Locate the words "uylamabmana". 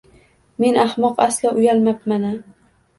1.61-2.37